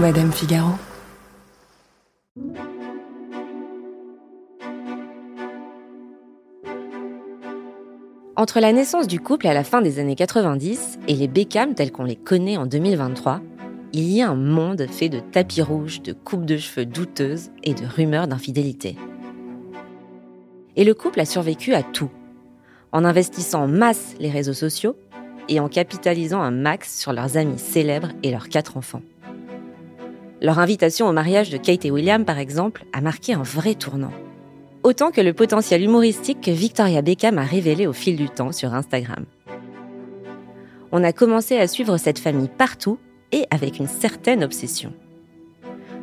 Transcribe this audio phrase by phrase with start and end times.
[0.00, 0.70] Madame Figaro.
[8.34, 11.92] Entre la naissance du couple à la fin des années 90 et les Beckham tels
[11.92, 13.42] qu'on les connaît en 2023,
[13.92, 17.74] il y a un monde fait de tapis rouges, de coupes de cheveux douteuses et
[17.74, 18.96] de rumeurs d'infidélité.
[20.76, 22.10] Et le couple a survécu à tout,
[22.92, 24.96] en investissant en masse les réseaux sociaux
[25.50, 29.02] et en capitalisant un max sur leurs amis célèbres et leurs quatre enfants.
[30.42, 34.12] Leur invitation au mariage de Kate et William, par exemple, a marqué un vrai tournant.
[34.82, 38.72] Autant que le potentiel humoristique que Victoria Beckham a révélé au fil du temps sur
[38.72, 39.26] Instagram.
[40.92, 42.98] On a commencé à suivre cette famille partout
[43.32, 44.94] et avec une certaine obsession.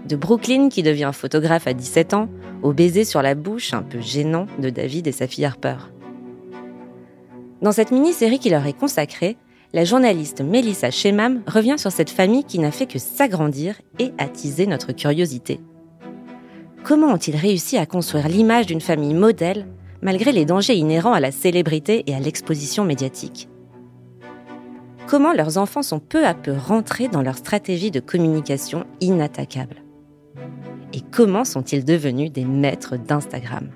[0.08, 2.30] De Brooklyn qui devient photographe à 17 ans,
[2.62, 5.78] au baiser sur la bouche un peu gênant de David et sa fille Harper.
[7.64, 9.36] Dans cette mini-série qui leur est consacrée,
[9.78, 14.66] la journaliste Melissa Shemam revient sur cette famille qui n'a fait que s'agrandir et attiser
[14.66, 15.60] notre curiosité.
[16.84, 19.68] Comment ont-ils réussi à construire l'image d'une famille modèle
[20.02, 23.50] malgré les dangers inhérents à la célébrité et à l'exposition médiatique?
[25.06, 29.84] Comment leurs enfants sont peu à peu rentrés dans leur stratégie de communication inattaquable?
[30.92, 33.70] Et comment sont-ils devenus des maîtres d'Instagram?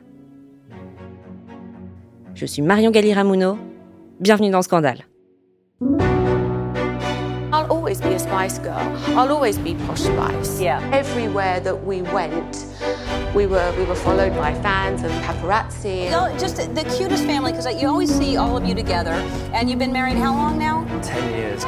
[2.33, 3.59] Je suis Marion Galli-Ramuno.
[4.19, 5.05] Bienvenue dans Scandale.
[5.81, 8.77] I'll always be a Spice Girl.
[9.17, 10.61] I'll always be Posh Spice.
[10.61, 10.79] Yeah.
[10.93, 12.67] Everywhere that we went,
[13.33, 16.11] we were we were followed by fans and paparazzi.
[16.11, 19.13] No, just the cutest family because you always see all of you together.
[19.53, 20.85] And you've been married how long now?
[21.01, 21.65] Ten years.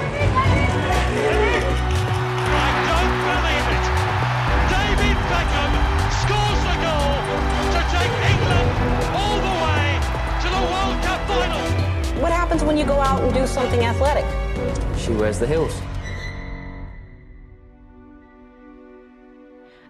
[12.74, 14.26] When you go out and do something athletic?
[14.98, 15.74] She wears the heels.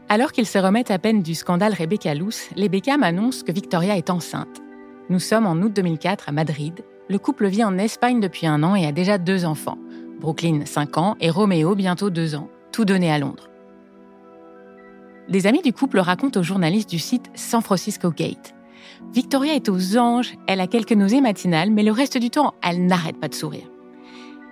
[0.09, 3.97] Alors qu'ils se remettent à peine du scandale Rebecca Luce, les Beckham annoncent que Victoria
[3.97, 4.62] est enceinte.
[5.09, 6.84] Nous sommes en août 2004 à Madrid.
[7.09, 9.78] Le couple vit en Espagne depuis un an et a déjà deux enfants.
[10.19, 13.50] Brooklyn, 5 ans, et Roméo, bientôt 2 ans, tout donné à Londres.
[15.30, 18.53] Des amis du couple racontent aux journalistes du site San Francisco Gate.
[19.13, 22.85] Victoria est aux anges, elle a quelques nausées matinales, mais le reste du temps, elle
[22.85, 23.69] n'arrête pas de sourire.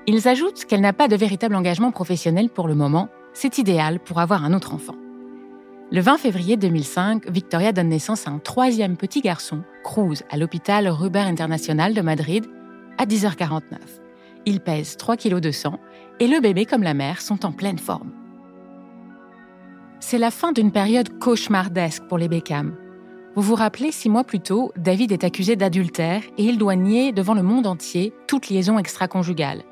[0.08, 4.20] Ils ajoutent qu'elle n'a pas de véritable engagement professionnel pour le moment, c'est idéal pour
[4.20, 4.96] avoir un autre enfant.
[5.92, 10.88] Le 20 février 2005, Victoria donne naissance à un troisième petit garçon, Cruz, à l'hôpital
[10.88, 12.46] Ruber International de Madrid,
[12.98, 13.62] à 10h49.
[14.46, 15.80] Il pèse 3 kg de sang
[16.20, 18.12] et le bébé comme la mère sont en pleine forme.
[20.00, 22.76] C'est la fin d'une période cauchemardesque pour les Beckham.
[23.34, 27.14] Vous vous rappelez, six mois plus tôt, David est accusé d'adultère et il doit nier
[27.14, 29.64] devant le monde entier toute liaison extra-conjugale.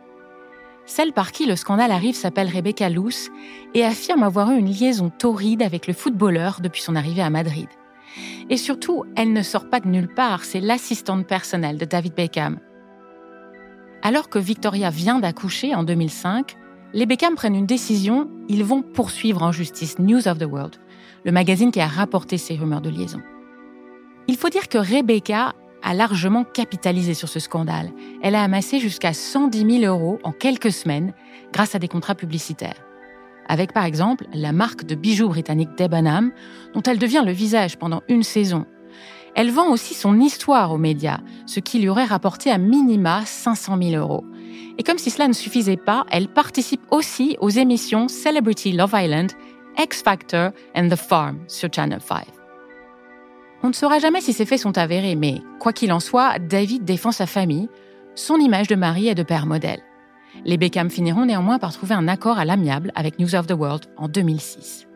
[0.86, 3.30] Celle par qui le scandale arrive s'appelle Rebecca Luce
[3.74, 7.68] et affirme avoir eu une liaison torride avec le footballeur depuis son arrivée à Madrid.
[8.50, 12.60] Et surtout, elle ne sort pas de nulle part, c'est l'assistante personnelle de David Beckham.
[14.02, 16.56] Alors que Victoria vient d'accoucher en 2005,
[16.94, 20.78] les Beckham prennent une décision, ils vont poursuivre en justice News of the World,
[21.26, 23.20] le magazine qui a rapporté ces rumeurs de liaison.
[24.30, 27.92] Il faut dire que Rebecca a largement capitalisé sur ce scandale.
[28.22, 31.14] Elle a amassé jusqu'à 110 000 euros en quelques semaines
[31.52, 32.86] grâce à des contrats publicitaires.
[33.48, 36.32] Avec par exemple la marque de bijoux britannique Debenham,
[36.76, 38.68] dont elle devient le visage pendant une saison.
[39.34, 43.80] Elle vend aussi son histoire aux médias, ce qui lui aurait rapporté à minima 500
[43.82, 44.26] 000 euros.
[44.78, 49.32] Et comme si cela ne suffisait pas, elle participe aussi aux émissions Celebrity Love Island,
[49.80, 52.39] X Factor and The Farm sur Channel 5.
[53.62, 56.86] On ne saura jamais si ces faits sont avérés, mais quoi qu'il en soit, David
[56.86, 57.70] défend sa famille,
[58.16, 59.82] son image de mari et de père modèle.
[60.46, 63.86] Les Beckham finiront néanmoins par trouver un accord à l'amiable avec News of the World
[63.98, 64.88] en 2006.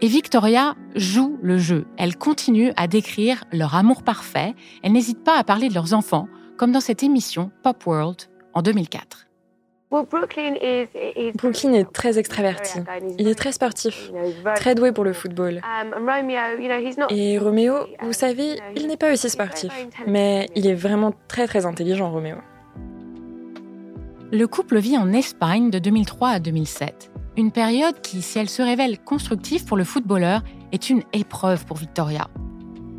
[0.00, 1.86] Et Victoria joue le jeu.
[1.98, 4.54] Elle continue à décrire leur amour parfait.
[4.82, 8.22] Elle n'hésite pas à parler de leurs enfants, comme dans cette émission Pop World
[8.54, 9.26] en 2004.
[9.90, 10.54] Brooklyn
[11.72, 12.78] est très extraverti.
[13.18, 14.12] Il est très sportif,
[14.54, 15.60] très doué pour le football.
[17.10, 19.72] Et Roméo, vous savez, il n'est pas aussi sportif,
[20.06, 22.36] mais il est vraiment très très intelligent, Roméo.
[24.32, 27.10] Le couple vit en Espagne de 2003 à 2007.
[27.36, 31.78] Une période qui, si elle se révèle constructive pour le footballeur, est une épreuve pour
[31.78, 32.28] Victoria.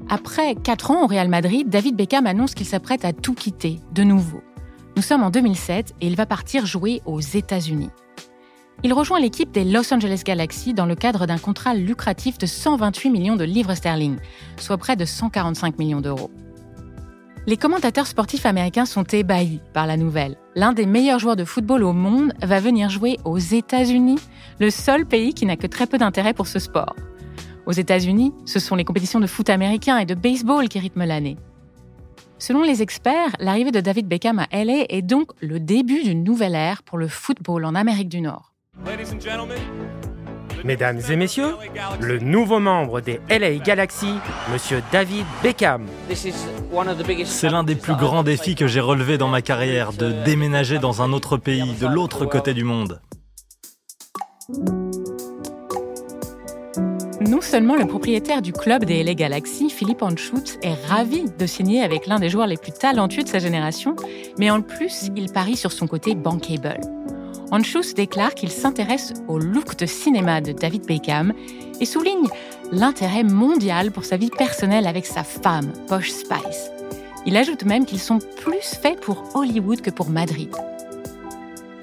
[0.10, 4.04] Après 4 ans au Real Madrid, David Beckham annonce qu'il s'apprête à tout quitter, de
[4.04, 4.42] nouveau.
[4.96, 7.90] Nous sommes en 2007 et il va partir jouer aux États-Unis.
[8.84, 13.10] Il rejoint l'équipe des Los Angeles Galaxy dans le cadre d'un contrat lucratif de 128
[13.10, 14.18] millions de livres sterling,
[14.58, 16.32] soit près de 145 millions d'euros.
[17.48, 20.38] Les commentateurs sportifs américains sont ébahis par la nouvelle.
[20.56, 24.20] L'un des meilleurs joueurs de football au monde va venir jouer aux États-Unis,
[24.60, 26.96] le seul pays qui n'a que très peu d'intérêt pour ce sport.
[27.66, 31.38] Aux États-Unis, ce sont les compétitions de foot américain et de baseball qui rythment l'année.
[32.42, 36.56] Selon les experts, l'arrivée de David Beckham à LA est donc le début d'une nouvelle
[36.56, 38.52] ère pour le football en Amérique du Nord.
[40.66, 41.54] Mesdames et messieurs,
[42.00, 44.16] le nouveau membre des LA Galaxy,
[44.52, 45.86] Monsieur David Beckham.
[47.26, 51.04] C'est l'un des plus grands défis que j'ai relevés dans ma carrière, de déménager dans
[51.04, 53.02] un autre pays, de l'autre côté du monde.
[57.28, 61.84] Non seulement le propriétaire du club des LA Galaxy, Philippe Anschutz, est ravi de signer
[61.84, 63.96] avec l'un des joueurs les plus talentueux de sa génération,
[64.40, 66.82] mais en plus, il parie sur son côté bankable.
[67.52, 71.34] Anschutz déclare qu'il s'intéresse au look de cinéma de David Beckham
[71.80, 72.28] et souligne
[72.72, 76.72] l'intérêt mondial pour sa vie personnelle avec sa femme, Posh Spice.
[77.28, 80.50] Il ajoute même qu'ils sont plus faits pour Hollywood que pour Madrid.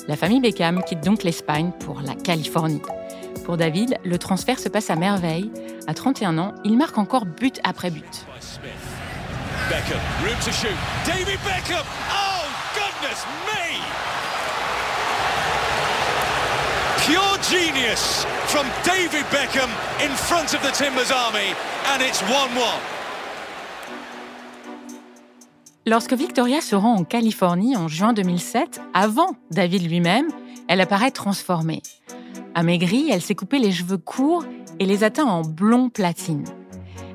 [0.08, 2.82] La famille Beckham quitte donc l'Espagne pour la Californie.
[3.44, 5.50] Pour David, le transfert se passe à merveille.
[5.87, 8.26] À 31 ans, il marque encore but après but.
[9.69, 9.99] Beckham,
[11.06, 11.85] David Beckham!
[12.11, 12.44] Oh,
[12.75, 13.79] goodness me!
[17.05, 19.69] Pure genius from David Beckham
[20.00, 21.55] in front of the Timbers Army,
[21.93, 22.99] and it's 1-1.
[25.87, 30.29] Lorsque Victoria se rend en Californie en juin 2007, avant David lui-même,
[30.69, 31.82] elle apparaît transformée.
[32.54, 34.44] Amaigrie, elle s'est coupé les cheveux courts
[34.78, 36.44] et les a teints en blond platine.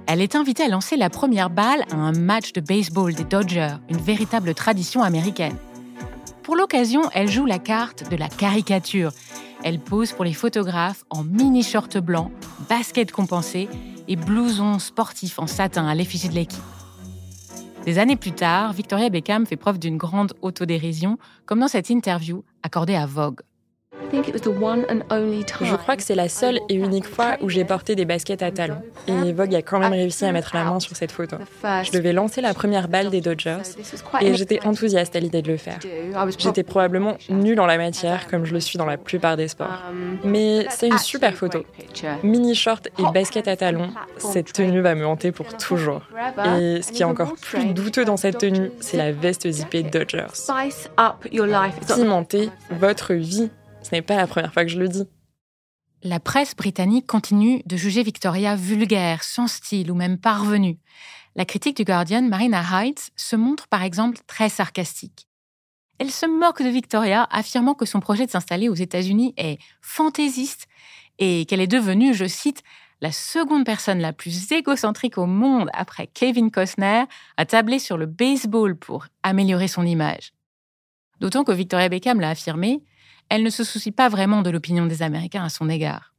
[0.05, 3.75] Elle est invitée à lancer la première balle à un match de baseball des Dodgers,
[3.89, 5.55] une véritable tradition américaine.
[6.43, 9.11] Pour l'occasion, elle joue la carte de la caricature
[9.63, 12.31] elle pose pour les photographes en mini short blanc,
[12.69, 13.69] basket compensé
[14.09, 16.61] et blouson sportif en satin à l'effigie de l'équipe.
[17.85, 22.43] Des années plus tard, Victoria Beckham fait preuve d'une grande autodérision, comme dans cette interview
[22.61, 23.41] accordée à Vogue.
[25.61, 28.51] Je crois que c'est la seule et unique fois où j'ai porté des baskets à
[28.51, 28.81] talons.
[29.07, 31.37] Et Vogue a quand même réussi à mettre la main sur cette photo.
[31.83, 33.61] Je devais lancer la première balle des Dodgers
[34.21, 35.79] et j'étais enthousiaste à l'idée de le faire.
[36.37, 39.83] J'étais probablement nulle en la matière, comme je le suis dans la plupart des sports.
[40.23, 41.63] Mais c'est une super photo.
[42.23, 46.01] Mini short et basket à talons, cette tenue va me hanter pour toujours.
[46.57, 50.27] Et ce qui est encore plus douteux dans cette tenue, c'est la veste zippée Dodgers.
[51.87, 53.49] Pimenter votre vie
[53.93, 55.05] n'est pas la première fois que je le dis.
[56.03, 60.77] La presse britannique continue de juger Victoria vulgaire, sans style ou même parvenue.
[61.35, 65.27] La critique du Guardian, Marina Heights, se montre par exemple très sarcastique.
[65.99, 70.67] Elle se moque de Victoria, affirmant que son projet de s'installer aux États-Unis est fantaisiste
[71.19, 72.63] et qu'elle est devenue, je cite,
[72.99, 77.03] la seconde personne la plus égocentrique au monde après Kevin Costner
[77.37, 80.33] à tabler sur le baseball pour améliorer son image.
[81.19, 82.83] D'autant que Victoria Beckham l'a affirmé,
[83.29, 86.13] elle ne se soucie pas vraiment de l'opinion des Américains à son égard.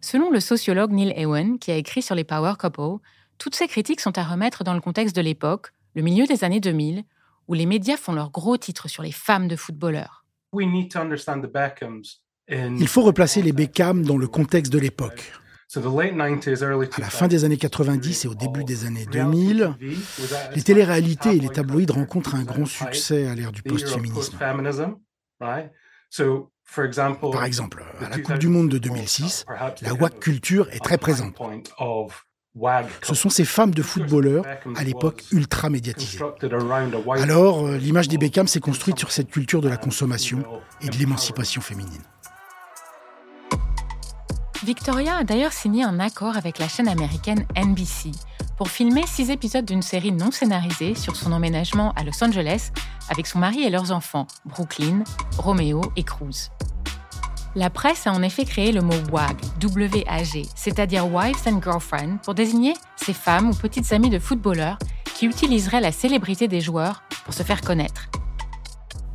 [0.00, 3.02] Selon le sociologue Neil Ewan, qui a écrit sur les Power Couple,
[3.38, 6.60] toutes ces critiques sont à remettre dans le contexte de l'époque, le milieu des années
[6.60, 7.04] 2000,
[7.48, 10.24] où les médias font leurs gros titres sur les femmes de footballeurs.
[12.50, 15.32] Il faut replacer les Beckham dans le contexte de l'époque.
[15.76, 19.74] À la fin des années 90 et au début des années 2000,
[20.54, 24.38] les téléréalités et les tabloïds rencontrent un grand succès à l'ère du post-féminisme.
[27.32, 29.46] Par exemple, à la Coupe du Monde de 2006,
[29.82, 31.34] la WAC culture est très présente.
[33.02, 34.44] Ce sont ces femmes de footballeurs,
[34.76, 36.18] à l'époque ultra médiatisées.
[37.16, 40.42] Alors, euh, l'image des Beckham s'est construite sur cette culture de la consommation
[40.80, 42.02] et de l'émancipation féminine.
[44.64, 48.10] Victoria a d'ailleurs signé un accord avec la chaîne américaine NBC
[48.58, 52.72] pour filmer six épisodes d'une série non scénarisée sur son emménagement à Los Angeles
[53.08, 55.04] avec son mari et leurs enfants, Brooklyn,
[55.38, 56.50] Romeo et Cruz.
[57.54, 59.36] La presse a en effet créé le mot WAG,
[60.56, 64.78] c'est-à-dire Wives and Girlfriend, pour désigner ces femmes ou petites amies de footballeurs
[65.14, 68.08] qui utiliseraient la célébrité des joueurs pour se faire connaître.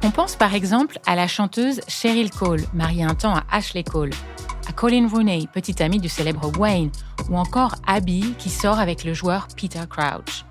[0.04, 4.12] On pense par exemple à la chanteuse Cheryl Cole, mariée un temps à Ashley Cole,
[4.68, 6.92] à Colin Rooney, petite amie du célèbre Wayne,
[7.30, 10.46] ou encore Abby qui sort avec le joueur Peter Crouch.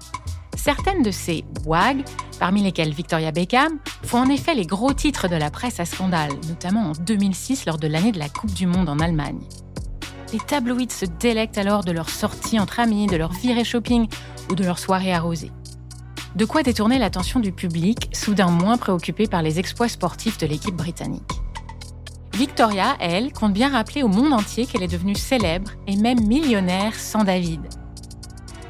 [0.57, 2.05] Certaines de ces WAG,
[2.39, 6.33] parmi lesquelles Victoria Beckham, font en effet les gros titres de la presse à scandale,
[6.49, 9.41] notamment en 2006 lors de l'année de la Coupe du Monde en Allemagne.
[10.33, 14.09] Les tabloïds se délectent alors de leurs sorties entre amis, de leur virée shopping
[14.51, 15.53] ou de leurs soirées arrosées.
[16.37, 20.77] De quoi détourner l'attention du public, soudain moins préoccupé par les exploits sportifs de l'équipe
[20.77, 21.42] britannique.
[22.35, 26.95] Victoria, elle, compte bien rappeler au monde entier qu'elle est devenue célèbre et même millionnaire
[26.95, 27.61] sans David.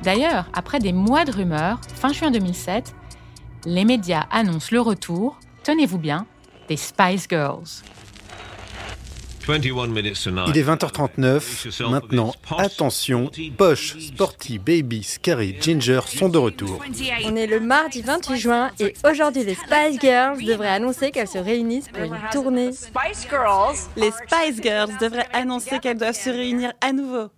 [0.03, 2.93] D'ailleurs, après des mois de rumeurs, fin juin 2007,
[3.65, 6.27] les médias annoncent le retour, tenez-vous bien,
[6.69, 7.85] des Spice Girls.
[9.49, 11.91] Il est 20h39.
[11.91, 16.81] Maintenant, attention, Posh, Sporty, Baby, Scary, Ginger sont de retour.
[17.25, 21.39] On est le mardi 28 juin et aujourd'hui les Spice Girls devraient annoncer qu'elles se
[21.39, 22.71] réunissent pour une tournée.
[23.97, 27.29] Les Spice Girls devraient annoncer qu'elles doivent se réunir à nouveau.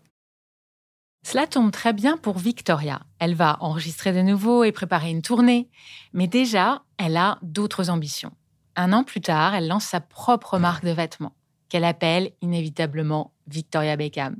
[1.26, 3.00] Cela tombe très bien pour Victoria.
[3.18, 5.70] Elle va enregistrer de nouveau et préparer une tournée.
[6.12, 8.32] Mais déjà, elle a d'autres ambitions.
[8.76, 11.34] Un an plus tard, elle lance sa propre marque de vêtements
[11.74, 14.36] qu'elle appelle inévitablement Victoria Beckham.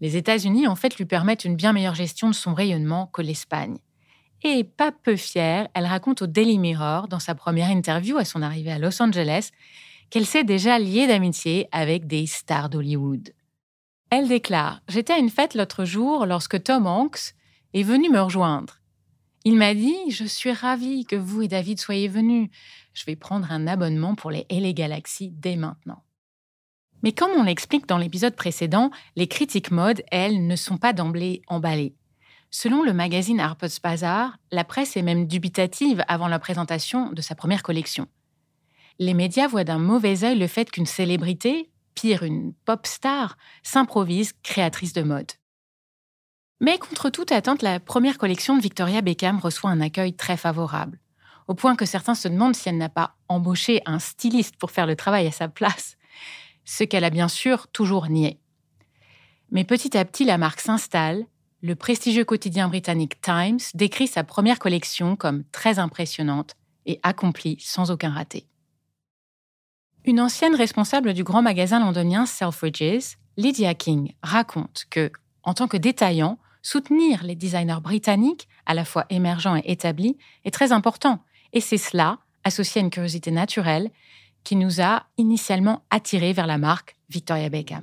[0.00, 3.76] Les États-Unis, en fait, lui permettent une bien meilleure gestion de son rayonnement que l'Espagne.
[4.42, 8.40] Et pas peu fière, elle raconte au Daily Mirror, dans sa première interview à son
[8.40, 9.50] arrivée à Los Angeles,
[10.08, 13.34] qu'elle s'est déjà liée d'amitié avec des stars d'Hollywood.
[14.08, 17.34] Elle déclare J'étais à une fête l'autre jour lorsque Tom Hanks
[17.74, 18.80] est venu me rejoindre.
[19.44, 22.48] Il m'a dit Je suis ravie que vous et David soyez venus.
[22.94, 26.02] Je vais prendre un abonnement pour les LA Galaxy dès maintenant.
[27.02, 31.42] Mais comme on l'explique dans l'épisode précédent, les critiques mode, elles, ne sont pas d'emblée
[31.46, 31.94] emballées.
[32.50, 37.34] Selon le magazine Harper's Bazaar, la presse est même dubitative avant la présentation de sa
[37.34, 38.08] première collection.
[38.98, 44.32] Les médias voient d'un mauvais œil le fait qu'une célébrité, pire une pop star, s'improvise
[44.42, 45.32] créatrice de mode.
[46.60, 50.98] Mais contre toute attente, la première collection de Victoria Beckham reçoit un accueil très favorable,
[51.48, 54.86] au point que certains se demandent si elle n'a pas embauché un styliste pour faire
[54.86, 55.96] le travail à sa place
[56.66, 58.38] ce qu'elle a bien sûr toujours nié.
[59.50, 61.24] Mais petit à petit, la marque s'installe.
[61.62, 66.54] Le prestigieux quotidien britannique Times décrit sa première collection comme très impressionnante
[66.84, 68.46] et accomplie sans aucun raté.
[70.04, 75.10] Une ancienne responsable du grand magasin londonien Selfridges, Lydia King, raconte que,
[75.42, 80.52] en tant que détaillant, soutenir les designers britanniques, à la fois émergents et établis, est
[80.52, 81.24] très important.
[81.52, 83.90] Et c'est cela, associé à une curiosité naturelle,
[84.46, 87.82] qui nous a initialement attirés vers la marque Victoria Beckham.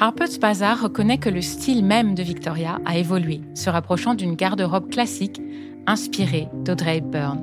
[0.00, 4.90] Harper's Bazaar reconnaît que le style même de Victoria a évolué, se rapprochant d'une garde-robe
[4.90, 5.42] classique
[5.86, 7.38] inspirée d'Audrey Hepburn.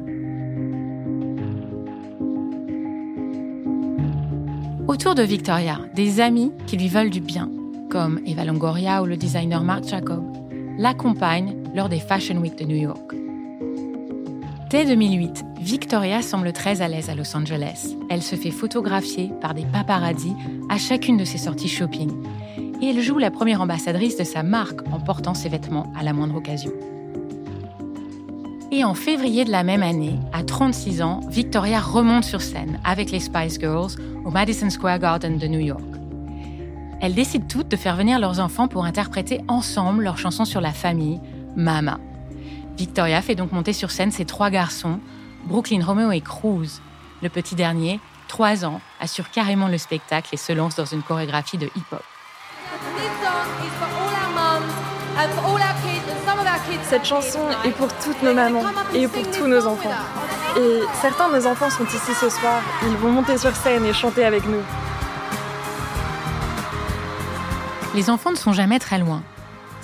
[4.87, 7.51] Autour de Victoria, des amis qui lui veulent du bien,
[7.91, 10.23] comme Eva Longoria ou le designer Marc Jacob,
[10.79, 13.22] l'accompagnent lors des Fashion Week de New York.
[14.73, 17.95] Dès 2008, Victoria semble très à l'aise à Los Angeles.
[18.09, 20.33] Elle se fait photographier par des paparazzis
[20.67, 22.11] à chacune de ses sorties shopping.
[22.81, 26.11] Et elle joue la première ambassadrice de sa marque en portant ses vêtements à la
[26.11, 26.71] moindre occasion.
[28.71, 33.11] Et en février de la même année, à 36 ans, Victoria remonte sur scène avec
[33.11, 33.91] les Spice Girls
[34.25, 35.85] au Madison Square Garden de New York.
[36.99, 40.71] Elles décident toutes de faire venir leurs enfants pour interpréter ensemble leur chanson sur la
[40.71, 41.21] famille,
[41.55, 41.99] Mama.
[42.77, 44.99] Victoria fait donc monter sur scène ses trois garçons,
[45.45, 46.81] Brooklyn, Romeo et Cruz.
[47.21, 51.57] Le petit dernier, trois ans, assure carrément le spectacle et se lance dans une chorégraphie
[51.57, 52.03] de hip-hop.
[56.89, 58.63] Cette chanson est pour toutes nos mamans
[58.93, 59.93] et pour tous nos enfants.
[60.57, 62.61] Et certains de nos enfants sont ici ce soir.
[62.83, 64.61] Ils vont monter sur scène et chanter avec nous.
[67.95, 69.23] Les enfants ne sont jamais très loin.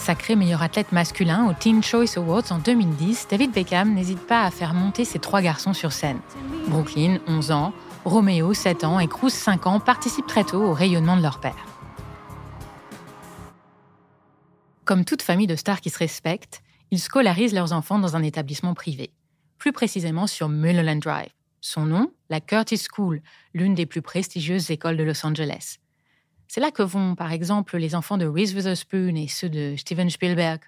[0.10, 4.50] Sacré meilleur athlète masculin au Teen Choice Awards en 2010, David Beckham n'hésite pas à
[4.50, 6.20] faire monter ses trois garçons sur scène.
[6.68, 7.74] Brooklyn, 11 ans,
[8.06, 11.64] Romeo, 7 ans et Cruz, 5 ans, participent très tôt au rayonnement de leur père.
[14.84, 18.74] Comme toute famille de stars qui se respecte, ils scolarisent leurs enfants dans un établissement
[18.74, 19.12] privé,
[19.60, 21.30] plus précisément sur Mulholland Drive.
[21.62, 23.22] Son nom, la Curtis School,
[23.54, 25.78] l'une des plus prestigieuses écoles de Los Angeles.
[26.52, 30.10] C'est là que vont, par exemple, les enfants de Reese Witherspoon et ceux de Steven
[30.10, 30.60] Spielberg.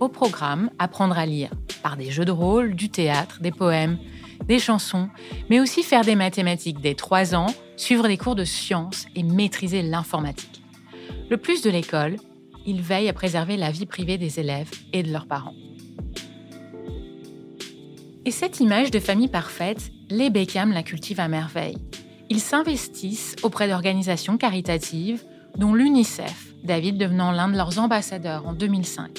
[0.00, 1.52] Au programme, apprendre à lire,
[1.84, 3.96] par des jeux de rôle, du théâtre, des poèmes,
[4.44, 5.08] des chansons,
[5.50, 9.82] mais aussi faire des mathématiques dès 3 ans, suivre des cours de sciences et maîtriser
[9.82, 10.62] l'informatique.
[11.30, 12.16] Le plus de l'école,
[12.66, 15.54] ils veillent à préserver la vie privée des élèves et de leurs parents.
[18.24, 21.78] Et cette image de famille parfaite, les Beckham la cultivent à merveille.
[22.28, 25.24] Ils s'investissent auprès d'organisations caritatives,
[25.56, 29.18] dont l'UNICEF, David devenant l'un de leurs ambassadeurs en 2005.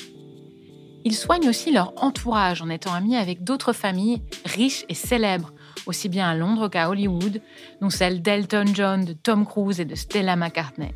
[1.06, 5.54] Ils soignent aussi leur entourage en étant amis avec d'autres familles riches et célèbres,
[5.86, 7.42] aussi bien à Londres qu'à Hollywood,
[7.80, 10.94] dont celle d'Elton John, de Tom Cruise et de Stella McCartney.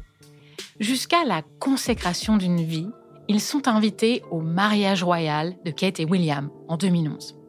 [0.82, 2.90] Jusqu'à la consécration d'une vie,
[3.30, 7.41] ils sont invités au mariage royal de Kate et William en 2011.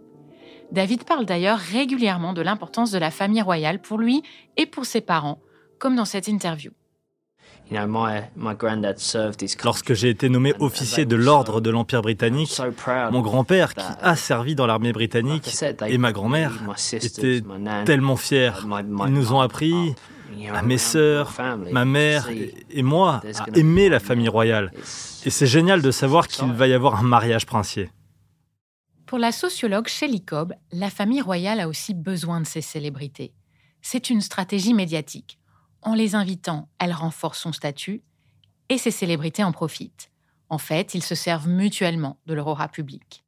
[0.73, 4.23] David parle d'ailleurs régulièrement de l'importance de la famille royale pour lui
[4.57, 5.39] et pour ses parents,
[5.79, 6.73] comme dans cette interview.
[9.65, 12.61] Lorsque j'ai été nommé officier de l'ordre de l'Empire britannique,
[13.11, 15.55] mon grand-père, qui a servi dans l'armée britannique,
[15.87, 16.59] et ma grand-mère
[16.93, 17.43] étaient
[17.85, 18.53] tellement fiers.
[19.07, 19.95] Ils nous ont appris,
[20.53, 21.35] à mes sœurs,
[21.71, 22.31] ma mère
[22.71, 24.73] et moi, à aimer la famille royale.
[25.27, 27.91] Et c'est génial de savoir qu'il va y avoir un mariage princier.
[29.13, 33.35] Pour la sociologue Shelley Cobb, la famille royale a aussi besoin de ces célébrités.
[33.83, 35.39] C'est une stratégie médiatique.
[35.83, 38.01] En les invitant, elle renforce son statut
[38.71, 40.09] et ces célébrités en profitent.
[40.49, 43.23] En fait, ils se servent mutuellement de leur aura public.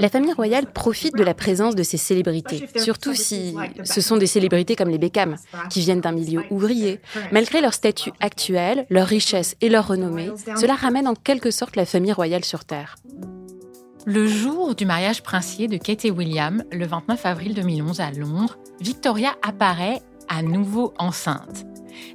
[0.00, 3.54] La famille royale profite de la présence de ces célébrités, surtout si
[3.84, 5.36] ce sont des célébrités comme les Beckham,
[5.68, 7.02] qui viennent d'un milieu ouvrier.
[7.32, 11.84] Malgré leur statut actuel, leur richesse et leur renommée, cela ramène en quelque sorte la
[11.84, 12.96] famille royale sur Terre.
[14.06, 18.58] Le jour du mariage princier de Kate et William, le 29 avril 2011 à Londres,
[18.78, 21.64] Victoria apparaît à nouveau enceinte.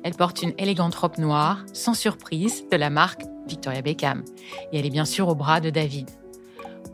[0.04, 4.24] Elle porte une élégante robe noire, sans surprise, de la marque Victoria Beckham.
[4.72, 6.08] Et elle est bien sûr au bras de David.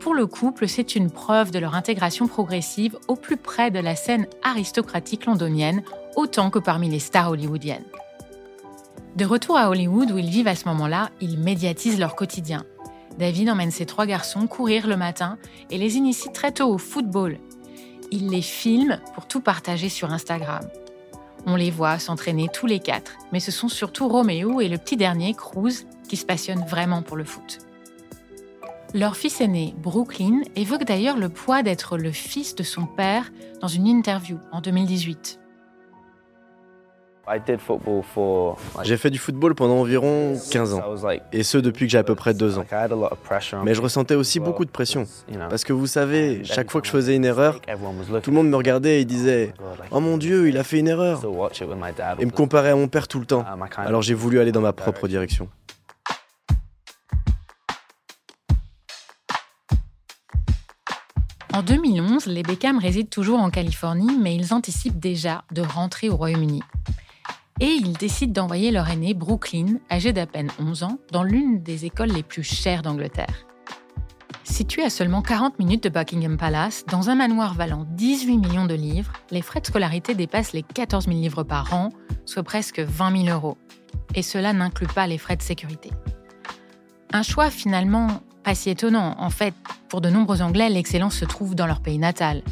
[0.00, 3.96] Pour le couple, c'est une preuve de leur intégration progressive au plus près de la
[3.96, 5.82] scène aristocratique londonienne,
[6.14, 7.84] autant que parmi les stars hollywoodiennes.
[9.16, 12.64] De retour à Hollywood où ils vivent à ce moment-là, ils médiatisent leur quotidien.
[13.18, 15.38] David emmène ses trois garçons courir le matin
[15.70, 17.38] et les initie très tôt au football.
[18.10, 20.68] Il les filme pour tout partager sur Instagram.
[21.46, 24.96] On les voit s'entraîner tous les quatre, mais ce sont surtout Roméo et le petit
[24.96, 27.58] dernier, Cruz, qui se passionnent vraiment pour le foot.
[28.94, 33.68] Leur fils aîné, Brooklyn, évoque d'ailleurs le poids d'être le fils de son père dans
[33.68, 35.38] une interview en 2018.
[38.84, 40.82] J'ai fait du football pendant environ 15 ans,
[41.32, 42.64] et ce depuis que j'ai à peu près 2 ans.
[43.64, 45.06] Mais je ressentais aussi beaucoup de pression,
[45.50, 47.60] parce que vous savez, chaque fois que je faisais une erreur,
[48.22, 49.54] tout le monde me regardait et disait⁇
[49.90, 51.22] Oh mon Dieu, il a fait une erreur!⁇
[52.20, 53.44] et me comparait à mon père tout le temps.
[53.76, 55.48] Alors j'ai voulu aller dans ma propre direction.
[61.52, 66.16] En 2011, les Beckham résident toujours en Californie, mais ils anticipent déjà de rentrer au
[66.16, 66.62] Royaume-Uni
[67.60, 71.84] et ils décident d'envoyer leur aîné Brooklyn, âgé d'à peine 11 ans, dans l'une des
[71.84, 73.46] écoles les plus chères d'Angleterre.
[74.44, 78.74] Situé à seulement 40 minutes de Buckingham Palace, dans un manoir valant 18 millions de
[78.74, 81.90] livres, les frais de scolarité dépassent les 14 000 livres par an,
[82.24, 83.58] soit presque 20 000 euros.
[84.14, 85.90] Et cela n'inclut pas les frais de sécurité.
[87.12, 89.16] Un choix finalement pas si étonnant.
[89.18, 89.54] En fait,
[89.88, 92.42] pour de nombreux Anglais, l'excellence se trouve dans leur pays natal.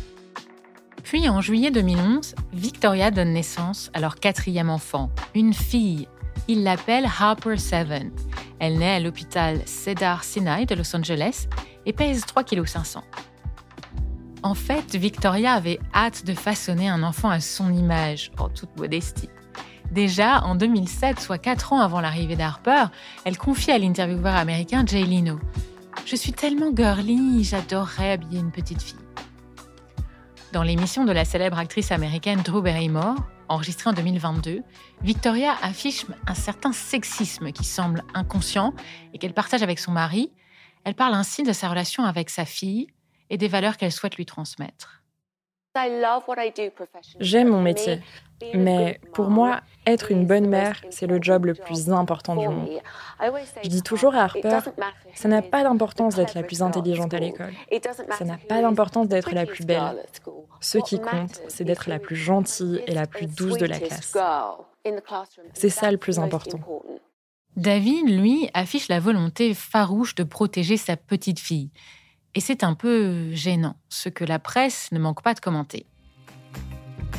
[1.05, 6.09] Puis en juillet 2011, Victoria donne naissance à leur quatrième enfant, une fille.
[6.49, 8.11] Ils l'appellent Harper Seven.
[8.59, 11.47] Elle naît à l'hôpital Cedar Sinai de Los Angeles
[11.85, 13.05] et pèse 3,5 kg.
[14.43, 19.31] En fait, Victoria avait hâte de façonner un enfant à son image, en toute modestie.
[19.90, 22.87] Déjà, en 2007, soit 4 ans avant l'arrivée d'Harper,
[23.25, 25.38] elle confie à l'intervieweur américain Jay Leno
[26.07, 29.04] Je suis tellement girly, j'adorerais habiller une petite fille.
[30.55, 33.17] Dans l'émission de la célèbre actrice américaine Drew Barrymore,
[33.49, 34.62] enregistrée en 2022,
[35.03, 38.73] Victoria affiche un certain sexisme qui semble inconscient
[39.12, 40.31] et qu'elle partage avec son mari.
[40.85, 42.87] Elle parle ainsi de sa relation avec sa fille
[43.31, 45.03] et des valeurs qu'elle souhaite lui transmettre.
[47.19, 48.01] J'aime mon métier,
[48.55, 52.69] mais pour moi, être une bonne mère, c'est le job le plus important du monde.
[53.62, 54.61] Je dis toujours à Harper,
[55.14, 57.53] ça n'a pas d'importance d'être la plus intelligente à l'école.
[58.17, 60.05] Ça n'a pas d'importance d'être la plus belle.
[60.64, 64.16] Ce qui compte, c'est d'être la plus gentille et la plus douce de la classe.
[65.53, 66.59] C'est ça le plus important.
[67.55, 71.70] David, lui, affiche la volonté farouche de protéger sa petite fille.
[72.35, 75.87] Et c'est un peu gênant, ce que la presse ne manque pas de commenter.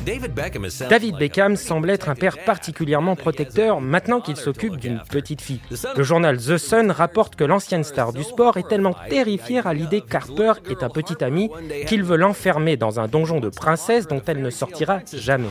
[0.06, 5.60] David Beckham semble être un père particulièrement protecteur maintenant qu'il s'occupe d'une petite fille.
[5.96, 10.02] Le journal The Sun rapporte que l'ancienne star du sport est tellement terrifiée à l'idée
[10.02, 11.50] qu'Harper est un petit ami
[11.88, 15.48] qu'il veut l'enfermer dans un donjon de princesse dont elle ne sortira jamais.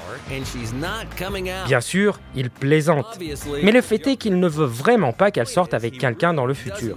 [1.65, 3.19] Bien sûr, il plaisante,
[3.61, 6.53] mais le fait est qu'il ne veut vraiment pas qu'elle sorte avec quelqu'un dans le
[6.53, 6.95] futur.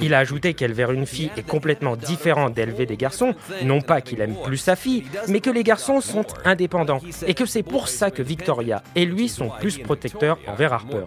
[0.00, 4.20] Il a ajouté qu'élever une fille est complètement différent d'élever des garçons, non pas qu'il
[4.20, 6.75] aime plus sa fille, mais que les garçons sont indépendants
[7.26, 11.04] et que c'est pour ça que Victoria et lui sont plus protecteurs envers Harper.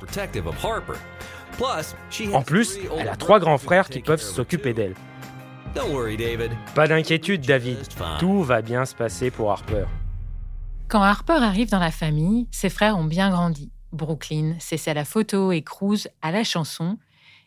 [2.33, 4.95] En plus, elle a trois grands frères qui peuvent s'occuper d'elle.
[6.75, 7.77] Pas d'inquiétude, David.
[8.19, 9.85] Tout va bien se passer pour Harper.
[10.87, 13.71] Quand Harper arrive dans la famille, ses frères ont bien grandi.
[13.91, 16.97] Brooklyn c'est à la photo et Cruz à la chanson.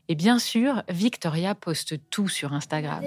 [0.09, 3.03] Et bien sûr, Victoria poste tout sur Instagram.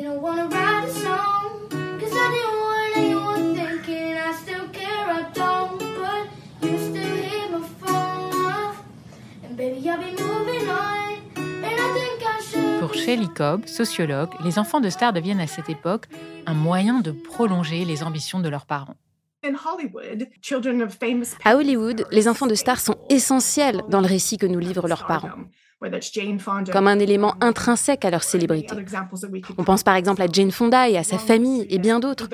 [12.80, 16.06] Pour Shelley Cobb, sociologue, les enfants de stars deviennent à cette époque
[16.45, 18.95] un moyen de prolonger les ambitions de leurs parents.
[21.43, 25.06] À Hollywood, les enfants de stars sont essentiels dans le récit que nous livrent leurs
[25.06, 25.32] parents,
[26.71, 28.75] comme un élément intrinsèque à leur célébrité.
[29.58, 32.30] On pense par exemple à Jane Fonda et à sa famille et bien d'autres.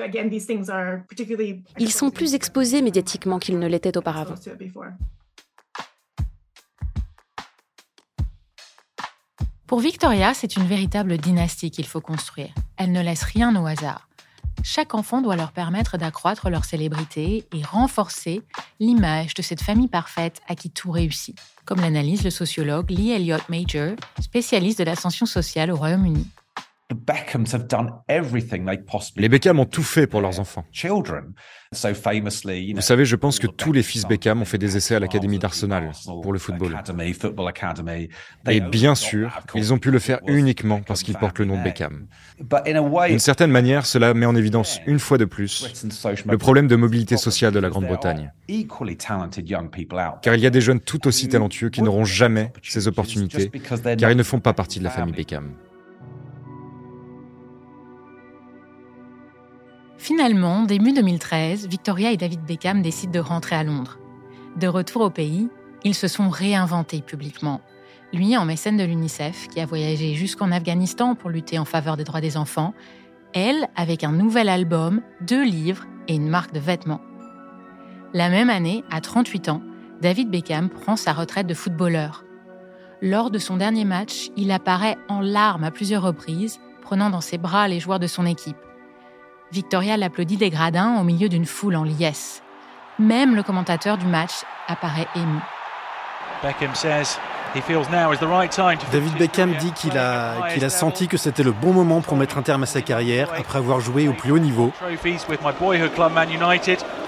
[1.78, 4.34] Ils sont plus exposés médiatiquement qu'ils ne l'étaient auparavant.
[9.72, 12.50] Pour Victoria, c'est une véritable dynastie qu'il faut construire.
[12.76, 14.06] Elle ne laisse rien au hasard.
[14.62, 18.42] Chaque enfant doit leur permettre d'accroître leur célébrité et renforcer
[18.80, 23.48] l'image de cette famille parfaite à qui tout réussit, comme l'analyse le sociologue Lee Elliott
[23.48, 26.26] Major, spécialiste de l'ascension sociale au Royaume-Uni.
[29.16, 30.64] Les Beckham ont tout fait pour leurs enfants.
[31.72, 35.38] Vous savez, je pense que tous les fils Beckham ont fait des essais à l'Académie
[35.38, 35.90] d'Arsenal
[36.22, 36.78] pour le football.
[38.48, 41.64] Et bien sûr, ils ont pu le faire uniquement parce qu'ils portent le nom de
[41.64, 42.06] Beckham.
[43.08, 45.66] D'une certaine manière, cela met en évidence une fois de plus
[46.26, 48.32] le problème de mobilité sociale de la Grande-Bretagne.
[50.22, 53.50] Car il y a des jeunes tout aussi talentueux qui n'auront jamais ces opportunités
[53.98, 55.52] car ils ne font pas partie de la famille Beckham.
[60.02, 64.00] Finalement, début 2013, Victoria et David Beckham décident de rentrer à Londres.
[64.56, 65.48] De retour au pays,
[65.84, 67.60] ils se sont réinventés publiquement.
[68.12, 72.02] Lui en mécène de l'UNICEF, qui a voyagé jusqu'en Afghanistan pour lutter en faveur des
[72.02, 72.74] droits des enfants.
[73.32, 77.00] Elle, avec un nouvel album, deux livres et une marque de vêtements.
[78.12, 79.62] La même année, à 38 ans,
[80.00, 82.24] David Beckham prend sa retraite de footballeur.
[83.02, 87.38] Lors de son dernier match, il apparaît en larmes à plusieurs reprises, prenant dans ses
[87.38, 88.56] bras les joueurs de son équipe.
[89.52, 92.42] Victoria l'applaudit des gradins au milieu d'une foule en liesse.
[92.98, 94.32] Même le commentateur du match
[94.66, 95.40] apparaît ému.
[98.92, 102.38] David Beckham dit qu'il a, qu'il a senti que c'était le bon moment pour mettre
[102.38, 104.72] un terme à sa carrière après avoir joué au plus haut niveau.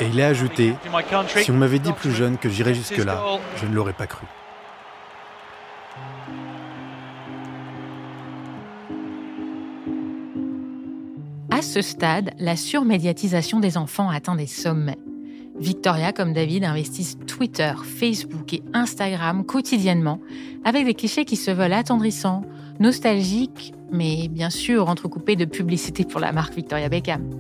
[0.01, 0.77] Et il a ajouté,
[1.37, 3.23] si on m'avait dit plus jeune que j'irais jusque-là,
[3.57, 4.27] je ne l'aurais pas cru.
[11.55, 14.99] À ce stade, la surmédiatisation des enfants atteint des sommets.
[15.57, 20.19] Victoria comme David investissent Twitter, Facebook et Instagram quotidiennement
[20.65, 22.43] avec des clichés qui se veulent attendrissants,
[22.81, 27.31] nostalgiques, mais bien sûr entrecoupés de publicité pour la marque Victoria Beckham.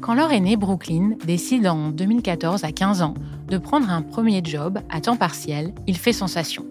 [0.00, 3.14] Quand leur aîné Brooklyn décide en 2014 à 15 ans
[3.46, 6.66] de prendre un premier job à temps partiel, il fait sensation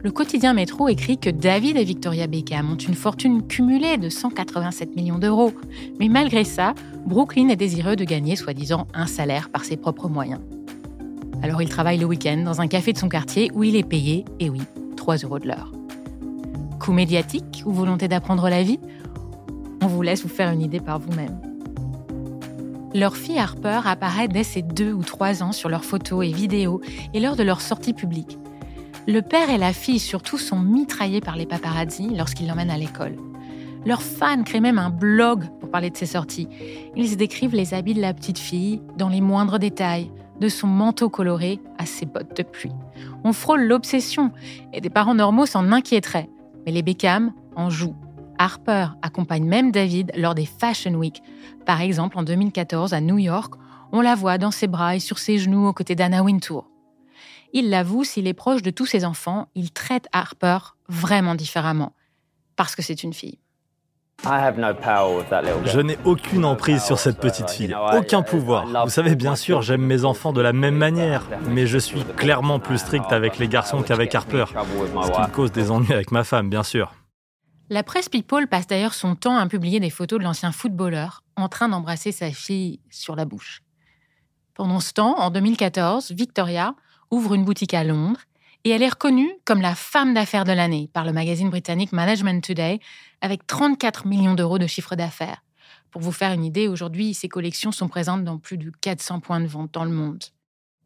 [0.00, 4.94] le quotidien Métro écrit que David et Victoria Beckham ont une fortune cumulée de 187
[4.94, 5.52] millions d'euros.
[5.98, 10.40] Mais malgré ça, Brooklyn est désireux de gagner soi-disant un salaire par ses propres moyens.
[11.42, 14.24] Alors il travaille le week-end dans un café de son quartier où il est payé,
[14.38, 14.60] et oui,
[14.96, 15.72] 3 euros de l'heure.
[16.78, 18.78] Coup médiatique ou volonté d'apprendre la vie?
[19.82, 21.40] On vous laisse vous faire une idée par vous-même.
[22.94, 26.80] Leur fille Harper apparaît dès ses 2 ou 3 ans sur leurs photos et vidéos
[27.14, 28.38] et lors de leur sortie publique.
[29.08, 33.16] Le père et la fille surtout sont mitraillés par les paparazzi lorsqu'ils l'emmènent à l'école.
[33.86, 36.46] Leurs fans créent même un blog pour parler de ses sorties.
[36.94, 41.08] Ils décrivent les habits de la petite fille dans les moindres détails, de son manteau
[41.08, 42.74] coloré à ses bottes de pluie.
[43.24, 44.30] On frôle l'obsession
[44.74, 46.28] et des parents normaux s'en inquiéteraient.
[46.66, 47.96] Mais les Beckham en jouent.
[48.36, 51.22] Harper accompagne même David lors des Fashion Week.
[51.64, 53.54] Par exemple, en 2014 à New York,
[53.90, 56.68] on la voit dans ses bras et sur ses genoux aux côtés d'Anna Wintour.
[57.52, 60.58] Il l'avoue, s'il est proche de tous ses enfants, il traite Harper
[60.88, 61.94] vraiment différemment,
[62.56, 63.38] parce que c'est une fille.
[64.24, 68.66] Je n'ai aucune emprise sur cette petite fille, aucun pouvoir.
[68.84, 72.58] Vous savez, bien sûr, j'aime mes enfants de la même manière, mais je suis clairement
[72.58, 76.24] plus strict avec les garçons qu'avec Harper, ce qui me cause des ennuis avec ma
[76.24, 76.92] femme, bien sûr.
[77.70, 81.48] La presse People passe d'ailleurs son temps à publier des photos de l'ancien footballeur en
[81.48, 83.62] train d'embrasser sa fille sur la bouche.
[84.54, 86.74] Pendant ce temps, en 2014, Victoria,
[87.10, 88.20] ouvre une boutique à Londres
[88.64, 92.42] et elle est reconnue comme la femme d'affaires de l'année par le magazine britannique Management
[92.44, 92.80] Today
[93.20, 95.42] avec 34 millions d'euros de chiffre d'affaires.
[95.90, 99.40] Pour vous faire une idée, aujourd'hui, ses collections sont présentes dans plus de 400 points
[99.40, 100.22] de vente dans le monde.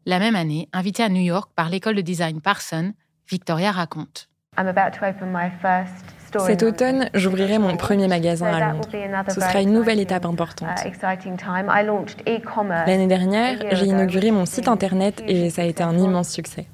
[0.05, 2.93] La même année, invitée à New York par l'école de design Parson,
[3.29, 4.29] Victoria raconte.
[6.39, 8.87] Cet automne, j'ouvrirai mon premier magasin à Londres.
[9.29, 10.69] Ce sera une nouvelle étape importante.
[12.87, 16.67] L'année dernière, j'ai inauguré mon site internet et ça a été un immense succès.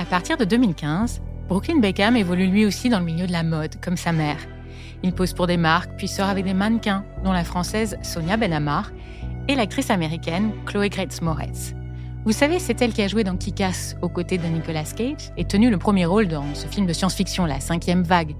[0.00, 3.80] À partir de 2015, Brooklyn Beckham évolue lui aussi dans le milieu de la mode,
[3.80, 4.38] comme sa mère.
[5.02, 8.90] Il pose pour des marques, puis sort avec des mannequins, dont la française Sonia Benamar
[9.48, 11.74] et l'actrice américaine Chloé Grace Moretz.
[12.24, 15.44] Vous savez, c'est elle qui a joué dans Kick-Ass aux côtés de Nicolas Cage et
[15.44, 18.36] tenu le premier rôle dans ce film de science-fiction, La cinquième vague.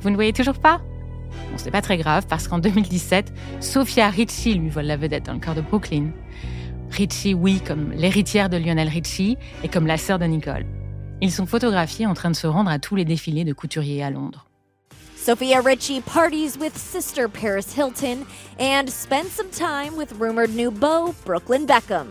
[0.00, 0.82] Vous ne voyez toujours pas?
[1.50, 5.32] Bon, c'est pas très grave parce qu'en 2017, Sophia Ricci lui vole la vedette dans
[5.32, 6.10] le cœur de Brooklyn.
[6.90, 10.66] Ricci, oui, comme l'héritière de Lionel Ricci et comme la sœur de Nicole.
[11.20, 14.10] Ils sont photographiés en train de se rendre à tous les défilés de couturiers à
[14.10, 14.47] Londres.
[15.28, 18.26] Sophia Richie parties with sister Paris Hilton
[18.58, 22.06] and spends some time with rumored new beau Brooklyn Beckham.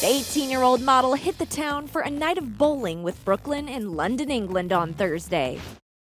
[0.00, 3.68] The 18 year old model hit the town for a night of bowling with Brooklyn
[3.68, 5.58] in London, England on Thursday.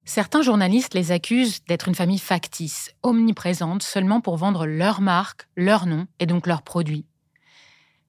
[0.05, 5.87] Certains journalistes les accusent d'être une famille factice, omniprésente seulement pour vendre leur marque, leur
[5.87, 7.07] nom et donc leurs produits.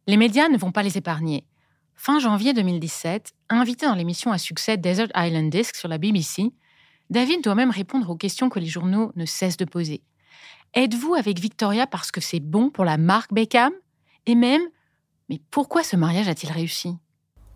[0.06, 1.46] Les médias ne vont pas les épargner.
[1.94, 6.52] Fin janvier 2017, invité dans l'émission à succès Desert Island Disc sur la BBC,
[7.10, 10.02] David doit même répondre aux questions que les journaux ne cessent de poser.
[10.74, 13.72] Êtes-vous avec Victoria parce que c'est bon pour la marque Beckham?
[14.26, 14.62] Et même,
[15.28, 16.96] mais pourquoi ce mariage a-t-il réussi?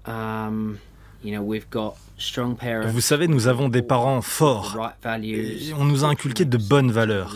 [0.06, 0.76] Um,
[1.24, 4.78] vous savez, nous avons des parents forts.
[5.22, 7.34] Et on nous a inculqué de bonnes valeurs.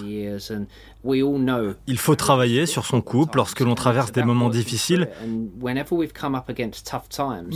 [1.86, 5.08] Il faut travailler sur son couple lorsque l'on traverse des moments difficiles.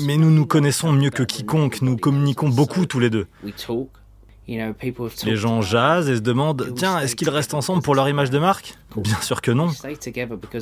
[0.04, 1.80] Mais nous nous connaissons mieux que quiconque.
[1.82, 3.28] Nous communiquons beaucoup tous les deux.
[4.48, 8.38] Les gens jasent et se demandent Tiens, est-ce qu'ils restent ensemble pour leur image de
[8.38, 9.70] marque Bien sûr que non.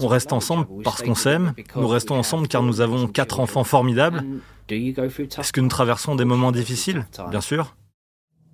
[0.00, 1.52] On reste ensemble parce qu'on s'aime.
[1.76, 4.24] Nous restons ensemble car nous avons quatre enfants formidables.
[4.70, 7.76] Est-ce que nous traversons des moments difficiles Bien sûr.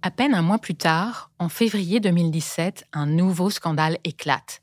[0.02, 4.62] À peine un mois plus tard, en février 2017, un nouveau scandale éclate.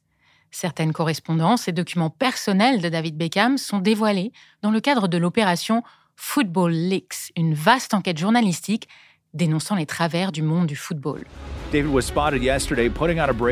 [0.49, 4.32] Certaines correspondances et documents personnels de David Beckham sont dévoilés
[4.63, 5.84] dans le cadre de l'opération
[6.15, 8.88] Football Leaks, une vaste enquête journalistique
[9.34, 11.22] dénonçant les travers du monde du football.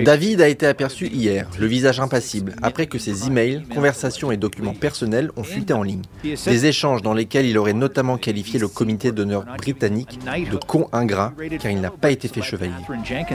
[0.06, 4.74] David a été aperçu hier, le visage impassible, après que ses emails, conversations et documents
[4.74, 6.04] personnels ont fuité en ligne.
[6.24, 11.34] Des échanges dans lesquels il aurait notamment qualifié le comité d'honneur britannique de con ingrat
[11.60, 12.72] car il n'a pas été fait chevalier.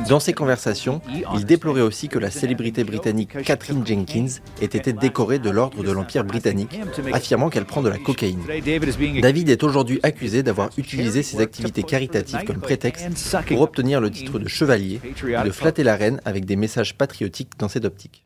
[0.08, 1.02] Dans ces conversations,
[1.34, 5.92] il déplorait aussi que la célébrité britannique Catherine Jenkins ait été décorée de l'ordre de
[5.92, 6.80] l'Empire britannique,
[7.12, 8.40] affirmant qu'elle prend de la cocaïne.
[9.20, 14.38] David est aujourd'hui accusé d'avoir utilisé ses activités caritatives comme prétexte pour obtenir le titre
[14.38, 18.24] de chevalier de flatter la reine avec des messages patriotiques dans cette optique.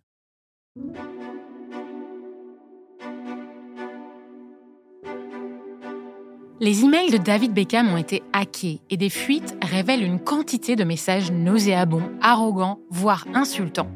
[6.60, 10.84] Les emails de David Beckham ont été hackés et des fuites révèlent une quantité de
[10.84, 13.90] messages nauséabonds, arrogants, voire insultants.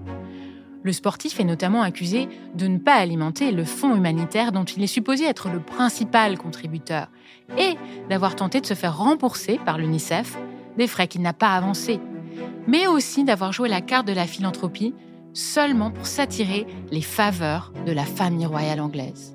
[0.82, 4.86] Le sportif est notamment accusé de ne pas alimenter le fonds humanitaire dont il est
[4.86, 7.08] supposé être le principal contributeur
[7.58, 7.74] et
[8.08, 10.38] d'avoir tenté de se faire rembourser par l'UNICEF
[10.76, 12.00] des frais qu'il n'a pas avancés
[12.68, 14.94] mais aussi d'avoir joué la carte de la philanthropie
[15.32, 19.34] seulement pour s'attirer les faveurs de la famille royale anglaise.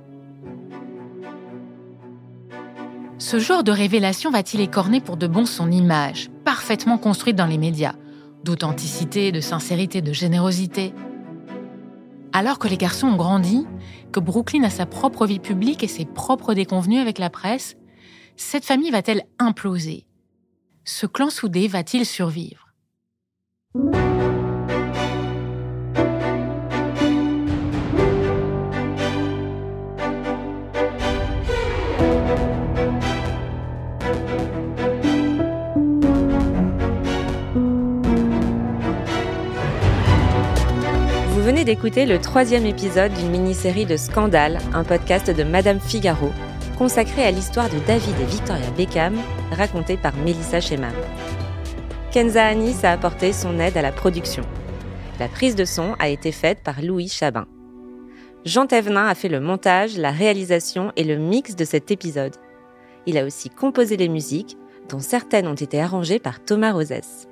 [3.17, 7.57] Ce genre de révélation va-t-il écorner pour de bon son image, parfaitement construite dans les
[7.57, 7.95] médias,
[8.43, 10.93] d'authenticité, de sincérité, de générosité?
[12.35, 13.67] Alors que les garçons ont grandi,
[14.11, 17.77] que Brooklyn a sa propre vie publique et ses propres déconvenus avec la presse,
[18.35, 20.07] cette famille va-t-elle imploser?
[20.83, 22.73] Ce clan soudé va-t-il survivre?
[41.43, 46.29] Vous venez d'écouter le troisième épisode d'une mini-série de Scandale, un podcast de Madame Figaro,
[46.77, 49.17] consacré à l'histoire de David et Victoria Beckham,
[49.51, 50.93] racontée par Melissa Sheman.
[52.13, 54.43] Kenza Anis a apporté son aide à la production.
[55.19, 57.45] La prise de son a été faite par Louis Chabin.
[58.45, 62.37] Jean Thévenin a fait le montage, la réalisation et le mix de cet épisode.
[63.05, 64.55] Il a aussi composé les musiques,
[64.87, 67.27] dont certaines ont été arrangées par Thomas Rosès.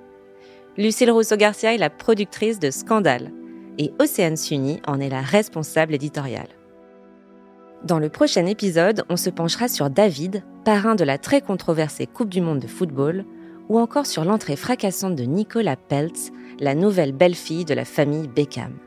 [0.77, 3.31] Lucille Rousseau-Garcia est la productrice de Scandale
[3.77, 6.49] et Océane Sunny en est la responsable éditoriale.
[7.83, 12.29] Dans le prochain épisode, on se penchera sur David, parrain de la très controversée Coupe
[12.29, 13.25] du Monde de football,
[13.69, 18.77] ou encore sur l'entrée fracassante de Nicolas Peltz, la nouvelle belle-fille de la famille Beckham.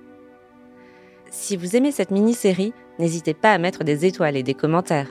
[1.31, 5.11] Si vous aimez cette mini-série, n'hésitez pas à mettre des étoiles et des commentaires.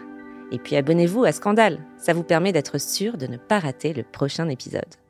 [0.53, 4.03] Et puis abonnez-vous à Scandale, ça vous permet d'être sûr de ne pas rater le
[4.03, 5.02] prochain épisode.